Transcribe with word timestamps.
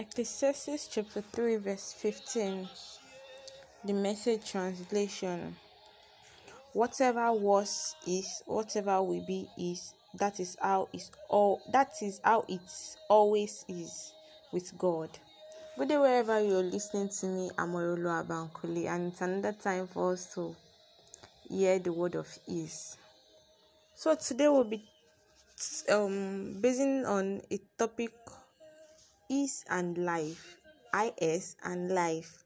Ecclesiastes 0.00 0.88
chapter 0.90 1.20
3, 1.20 1.56
verse 1.56 1.92
15, 1.92 2.66
the 3.84 3.92
message 3.92 4.50
translation. 4.50 5.54
Whatever 6.72 7.30
was 7.34 7.94
is, 8.06 8.42
whatever 8.46 9.02
will 9.02 9.22
be 9.26 9.46
is, 9.58 9.92
that 10.14 10.40
is 10.40 10.56
how 10.58 10.88
is 10.94 11.10
all 11.28 11.60
that 11.70 11.92
is 12.00 12.18
how 12.24 12.46
it 12.48 12.62
always 13.10 13.66
is 13.68 14.14
with 14.52 14.72
God. 14.78 15.10
Good 15.76 15.88
day 15.88 15.98
wherever 15.98 16.40
you're 16.40 16.62
listening 16.62 17.10
to 17.20 17.26
me, 17.26 17.50
I'm 17.58 17.72
Orolo 17.74 18.24
Abankuli, 18.24 18.86
and 18.86 19.12
it's 19.12 19.20
another 19.20 19.52
time 19.52 19.86
for 19.86 20.14
us 20.14 20.32
to 20.32 20.56
hear 21.46 21.78
the 21.78 21.92
word 21.92 22.14
of 22.14 22.26
ease. 22.48 22.96
So 23.94 24.14
today 24.14 24.48
we'll 24.48 24.64
be 24.64 24.82
um 25.90 26.56
basing 26.58 27.04
on 27.04 27.42
a 27.50 27.60
topic 27.76 28.12
is 29.30 29.64
and 29.70 29.96
life. 29.96 30.56
Is 31.18 31.56
and 31.64 31.90
life. 31.94 32.44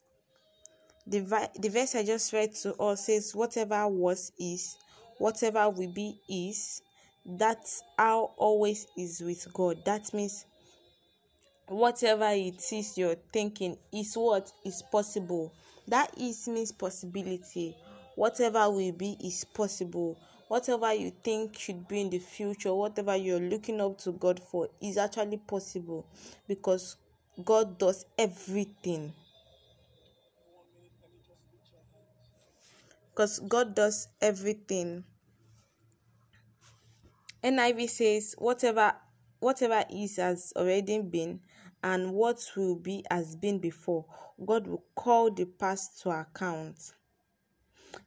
The, 1.06 1.20
vi- 1.20 1.50
the 1.58 1.68
verse 1.68 1.94
i 1.94 2.04
just 2.04 2.32
read 2.32 2.54
to 2.56 2.74
us 2.76 3.06
says 3.06 3.34
whatever 3.34 3.88
was 3.88 4.30
is. 4.38 4.76
Whatever 5.18 5.68
will 5.70 5.92
be 5.92 6.20
is. 6.28 6.82
That's 7.26 7.82
how 7.98 8.32
always 8.36 8.86
is 8.96 9.22
with 9.22 9.50
god. 9.54 9.84
That 9.86 10.12
means 10.12 10.44
whatever 11.68 12.28
it 12.30 12.62
is 12.72 12.98
you're 12.98 13.16
thinking 13.32 13.78
is 13.92 14.14
what 14.14 14.52
is 14.64 14.82
possible. 14.92 15.52
That 15.88 16.10
is 16.18 16.46
means 16.48 16.72
possibility. 16.72 17.74
Whatever 18.14 18.70
will 18.70 18.92
be 18.92 19.16
is 19.24 19.44
possible 19.44 20.18
whatever 20.54 20.94
you 20.94 21.10
think 21.24 21.58
should 21.58 21.88
be 21.88 22.00
in 22.00 22.10
the 22.10 22.18
future, 22.20 22.72
whatever 22.72 23.16
you're 23.16 23.40
looking 23.40 23.80
up 23.80 23.98
to 23.98 24.12
God 24.12 24.38
for, 24.38 24.68
is 24.80 24.96
actually 24.96 25.36
possible 25.36 26.06
because 26.46 26.96
God 27.44 27.76
does 27.76 28.06
everything. 28.16 29.12
Because 33.10 33.40
God 33.40 33.74
does 33.74 34.06
everything. 34.20 35.02
NIV 37.42 37.90
says, 37.90 38.36
whatever 38.38 38.92
whatever 39.40 39.84
is 39.90 40.18
has 40.18 40.52
already 40.54 41.00
been, 41.00 41.40
and 41.82 42.12
what 42.12 42.38
will 42.56 42.76
be 42.76 43.04
has 43.10 43.34
been 43.34 43.58
before. 43.58 44.04
God 44.46 44.68
will 44.68 44.84
call 44.94 45.32
the 45.32 45.46
past 45.46 46.00
to 46.02 46.10
account 46.10 46.92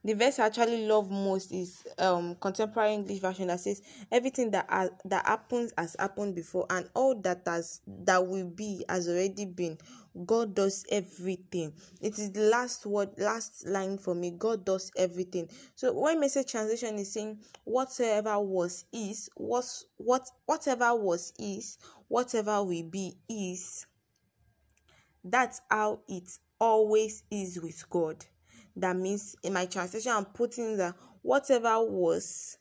the 0.04 0.14
verse 0.14 0.38
I 0.38 0.46
actually 0.46 0.86
love 0.86 1.10
most 1.10 1.52
is 1.52 1.86
um 1.98 2.36
contemporary 2.36 2.94
English 2.94 3.18
version 3.20 3.48
that 3.48 3.60
says 3.60 3.82
everything 4.10 4.50
that 4.52 4.66
uh, 4.68 4.88
that 5.04 5.26
happens 5.26 5.72
has 5.76 5.96
happened 5.98 6.34
before 6.34 6.66
and 6.70 6.88
all 6.94 7.14
that 7.22 7.42
has 7.46 7.80
that 8.04 8.26
will 8.26 8.48
be 8.48 8.84
has 8.88 9.08
already 9.08 9.44
been. 9.46 9.78
God 10.26 10.54
does 10.54 10.84
everything. 10.90 11.72
It 12.00 12.18
is 12.18 12.32
the 12.32 12.40
last 12.40 12.86
word, 12.86 13.10
last 13.18 13.66
line 13.66 13.98
for 13.98 14.14
me. 14.14 14.32
God 14.32 14.64
does 14.64 14.90
everything. 14.96 15.48
So 15.76 15.92
when 15.92 16.18
message 16.18 16.50
translation 16.50 16.96
is 16.96 17.12
saying 17.12 17.38
whatever 17.64 18.38
was 18.40 18.84
is, 18.92 19.28
what 19.36 19.66
what 19.96 20.28
whatever 20.46 20.94
was 20.94 21.32
is, 21.38 21.78
whatever 22.08 22.64
will 22.64 22.82
be 22.84 23.14
is. 23.28 23.86
That's 25.22 25.60
how 25.70 26.00
it 26.08 26.30
always 26.58 27.22
is 27.30 27.60
with 27.60 27.88
God 27.90 28.24
that 28.80 28.96
means 28.96 29.36
in 29.42 29.52
my 29.52 29.66
translation 29.66 30.12
i'm 30.12 30.24
putting 30.24 30.76
that 30.76 30.94
whatever 31.22 31.80
was 31.84 32.58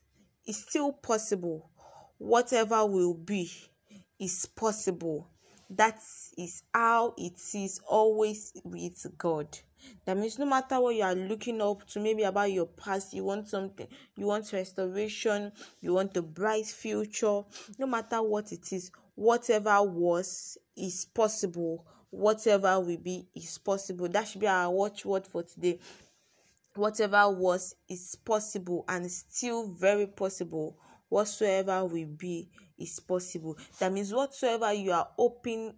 is 0.48 0.58
still 0.58 0.94
possible. 0.94 1.70
Whatever 2.18 2.86
will 2.86 3.14
be 3.14 3.52
is 4.20 4.46
possible. 4.46 5.30
That 5.70 6.00
is 6.38 6.64
how 6.74 7.14
it 7.18 7.40
is 7.54 7.82
always 7.88 8.54
with 8.64 9.06
god. 9.18 9.59
That 10.06 10.18
means 10.18 10.40
no 10.40 10.46
matter 10.46 10.80
what 10.80 10.96
you 10.96 11.03
are 11.03 11.14
looking 11.14 11.62
up 11.62 11.86
to 11.90 12.00
maybe 12.00 12.24
about 12.24 12.52
your 12.52 12.66
past 12.66 13.14
you 13.14 13.24
want 13.24 13.47
something 13.47 13.88
you 14.16 14.25
want 14.25 14.52
restoration 14.52 15.52
you 15.81 15.94
want 15.94 16.18
a 16.18 16.22
bright 16.22 16.66
future 16.66 17.44
no 17.78 17.86
matter 17.86 18.22
what 18.24 18.52
it 18.52 18.74
is 18.74 18.91
whatever 19.16 19.84
was 19.84 20.58
is 20.75 21.06
possible. 21.06 21.86
Whatever 22.09 22.80
will 22.80 22.97
be 22.97 23.28
is 23.36 23.58
possible. 23.59 24.08
That 24.09 24.28
should 24.28 24.41
be 24.41 24.47
our 24.47 24.72
watchword 24.72 25.28
for 25.28 25.44
today 25.44 25.80
whatever 26.78 27.30
was 27.30 27.76
is 27.90 28.16
possible 28.24 28.86
and 28.88 29.10
still 29.12 29.74
very 29.74 30.08
possible 30.08 30.78
whatsoever 31.10 31.86
will 31.86 32.08
be 32.08 32.50
is 32.78 33.00
possible. 33.00 33.58
That 33.80 33.92
means 33.92 34.14
whatsoever 34.14 34.74
you 34.74 34.92
are 34.92 35.08
hoping 35.16 35.76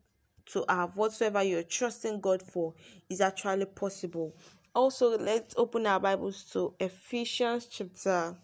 to 0.48 0.66
have 0.68 0.98
whatsoever 0.98 1.44
you're 1.44 1.64
trusting 1.64 2.20
god 2.22 2.42
for 2.42 2.74
is 3.10 3.22
actually 3.22 3.66
possible. 3.66 4.36
Also 4.74 5.18
let's 5.18 5.54
open 5.58 5.86
our 5.86 6.00
bibles 6.00 6.44
to 6.52 6.74
ephesians 6.80 7.68
chapter 7.68 8.36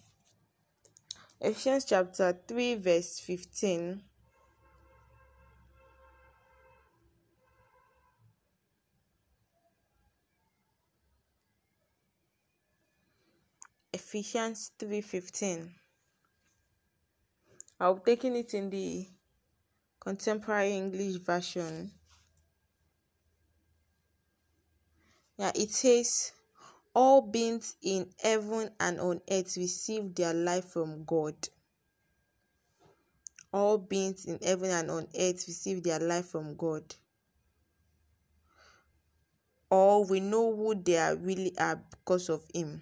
ephesians 1.42 1.86
chapter 1.86 2.38
3 2.48 2.76
verse 2.76 3.20
15 3.20 4.02
Ephesians 13.96 14.72
3:15. 14.78 15.74
I'll 17.80 17.94
be 17.94 18.02
taking 18.04 18.36
it 18.36 18.54
in 18.54 18.70
the 18.70 19.08
contemporary 20.02 20.74
English 20.74 21.16
version. 21.16 21.94
Yeah, 25.38 25.54
it 25.56 25.72
says 25.72 26.34
all 26.94 27.22
beings 27.22 27.78
in 27.82 28.10
heaven 28.22 28.70
and 28.82 29.00
on 29.00 29.22
earth 29.32 29.56
receive 29.56 30.14
their 30.14 30.34
life 30.34 30.66
from 30.66 31.06
God. 31.06 31.36
All 33.54 33.78
beings 33.78 34.26
in 34.26 34.40
heaven 34.44 34.72
and 34.72 34.92
on 34.92 35.08
earth 35.18 35.48
receive 35.48 35.84
their 35.84 36.00
life 36.00 36.26
from 36.26 36.58
God. 36.58 36.84
Or 39.70 40.04
we 40.04 40.20
know 40.20 40.54
who 40.54 40.76
they 40.76 40.98
are 40.98 41.16
really 41.16 41.58
are 41.58 41.82
because 41.90 42.28
of 42.28 42.44
Him 42.54 42.82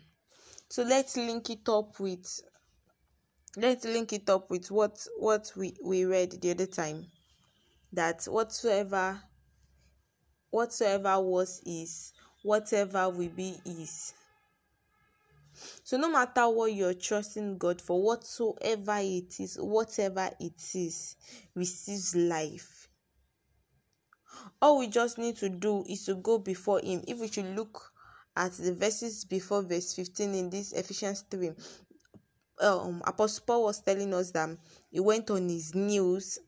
so 0.74 0.82
let's 0.82 1.16
link 1.18 1.52
it 1.52 1.70
up 1.70 2.00
with 2.00 2.42
let's 3.58 3.86
link 3.86 4.12
it 4.12 4.28
up 4.28 4.50
with 4.50 4.72
what 4.72 5.06
what 5.20 5.52
we 5.56 5.76
we 5.86 6.04
read 6.04 6.32
the 6.42 6.50
other 6.50 6.66
time. 6.66 7.06
That 7.92 8.24
whatsoever 8.26 9.22
whatsoever 10.50 11.22
was 11.22 11.62
is 11.64 12.12
whatever 12.42 13.08
will 13.08 13.30
be 13.30 13.54
is. 13.64 14.16
So 15.84 15.98
no 15.98 16.10
matter 16.10 16.50
what 16.50 16.74
you're 16.74 16.96
trusting 16.96 17.60
god 17.60 17.80
for 17.80 18.02
whatsoever 18.02 18.98
it 18.98 19.40
is 19.40 19.58
whatever 19.58 20.32
it 20.40 20.60
is 20.74 21.16
receives 21.54 22.16
life. 22.16 22.88
All 24.60 24.80
we 24.80 24.88
just 24.88 25.20
need 25.20 25.38
to 25.38 25.50
do 25.50 25.86
is 25.88 26.06
to 26.06 26.16
go 26.16 26.40
before 26.40 26.80
him. 26.80 27.04
If 27.08 27.20
we 27.20 27.28
should 27.28 27.56
look 27.56 27.93
at 28.36 28.54
the 28.54 28.74
verses 28.74 29.26
before 29.26 29.62
verse 29.62 29.94
15 29.94 30.34
in 30.34 30.50
this 30.50 30.72
Ephesians 30.74 31.24
3, 31.30 31.52
um, 32.62 33.02
Apostle 33.06 33.44
Paul 33.46 33.64
was 33.66 33.82
telling 33.82 34.14
us 34.14 34.32
that 34.32 34.50
he 34.92 35.00
went 35.00 35.30
on 35.32 35.50
his 35.50 35.76
knees 35.76 36.40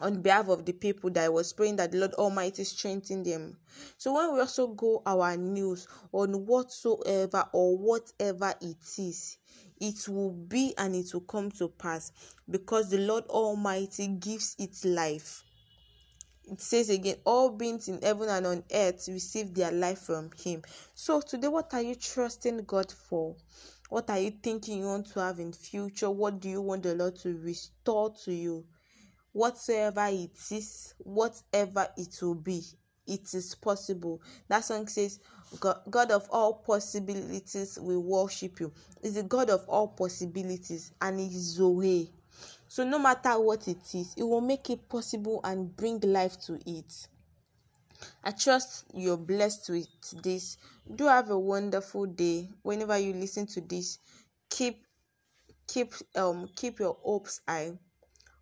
on 0.00 0.20
behalf 0.20 0.48
of 0.48 0.64
the 0.64 0.72
people 0.72 1.10
that 1.10 1.24
I 1.24 1.28
was 1.28 1.52
praying 1.52 1.76
that 1.76 1.92
the 1.92 1.98
Lord 1.98 2.14
Almighty 2.14 2.64
strengthen 2.64 3.22
them. 3.22 3.56
So 3.98 4.14
when 4.14 4.34
we 4.34 4.40
also 4.40 4.68
go 4.68 5.02
our 5.06 5.36
news 5.36 5.86
on 6.12 6.46
whatsoever 6.46 7.44
or 7.52 7.78
whatever 7.78 8.52
it 8.60 8.98
is, 8.98 9.38
it 9.80 10.08
will 10.08 10.32
be 10.32 10.74
and 10.76 10.94
it 10.96 11.12
will 11.12 11.20
come 11.20 11.50
to 11.52 11.68
pass 11.68 12.12
because 12.50 12.90
the 12.90 12.98
Lord 12.98 13.24
Almighty 13.26 14.08
gives 14.08 14.56
it 14.58 14.84
life 14.84 15.44
it 16.50 16.60
says 16.60 16.90
again 16.90 17.16
all 17.24 17.50
beings 17.50 17.88
in 17.88 18.00
heaven 18.02 18.28
and 18.28 18.46
on 18.46 18.64
earth 18.72 19.08
receive 19.08 19.54
their 19.54 19.72
life 19.72 20.00
from 20.00 20.30
him. 20.42 20.62
So 20.94 21.20
today 21.20 21.48
what 21.48 21.72
are 21.74 21.82
you 21.82 21.94
trusting 21.94 22.64
god 22.64 22.90
for? 22.90 23.36
What 23.88 24.10
are 24.10 24.18
you 24.18 24.30
thinking 24.30 24.78
you 24.78 24.86
want 24.86 25.06
to 25.12 25.20
have 25.20 25.38
in 25.38 25.52
future? 25.52 26.10
What 26.10 26.40
do 26.40 26.48
you 26.48 26.60
want 26.60 26.82
the 26.82 26.94
lord 26.94 27.16
to 27.16 27.36
restore 27.38 28.14
to 28.24 28.32
you? 28.32 28.64
Whatsoever 29.32 30.08
it 30.10 30.38
is 30.50 30.94
whatever 30.98 31.88
it 31.96 32.18
will 32.20 32.34
be 32.34 32.62
it 33.06 33.34
is 33.34 33.54
possible. 33.54 34.22
That 34.48 34.64
song 34.64 34.86
says 34.88 35.18
god, 35.60 36.10
of 36.10 36.28
all 36.30 36.54
possibilities 36.54 37.78
we 37.80 37.96
worship 37.96 38.60
you. 38.60 38.72
Is 39.02 39.14
the 39.14 39.22
god 39.22 39.50
of 39.50 39.64
all 39.68 39.88
possibilities 39.88 40.92
and 41.00 41.18
is 41.20 41.56
the 41.56 41.68
way 41.68 42.10
so, 42.72 42.84
no 42.84 42.98
matter 42.98 43.38
what 43.38 43.68
it 43.68 43.94
is, 43.94 44.14
it 44.16 44.22
will 44.22 44.40
make 44.40 44.70
it 44.70 44.88
possible 44.88 45.42
and 45.44 45.76
bring 45.76 46.00
life 46.00 46.40
to 46.46 46.58
it. 46.64 47.06
I 48.24 48.30
trust 48.30 48.86
you're 48.94 49.18
blessed 49.18 49.68
with 49.68 50.22
this. 50.22 50.56
Do 50.94 51.04
have 51.04 51.28
a 51.28 51.38
wonderful 51.38 52.06
day. 52.06 52.48
Whenever 52.62 52.96
you 52.96 53.12
listen 53.12 53.46
to 53.48 53.60
this, 53.60 53.98
keep 54.48 54.86
keep 55.68 55.92
um 56.16 56.48
keep 56.56 56.78
your 56.78 56.96
hopes 57.02 57.42
high. 57.46 57.78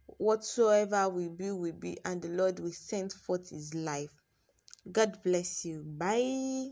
whatsoever 0.06 1.08
will 1.08 1.30
be 1.30 1.50
will 1.50 1.72
be 1.72 1.98
and 2.04 2.22
the 2.22 2.28
lord 2.28 2.60
will 2.60 2.70
send 2.70 3.12
forth 3.12 3.50
his 3.50 3.74
life 3.74 4.12
god 4.92 5.18
bless 5.24 5.64
you 5.64 5.82
bye 5.84 6.70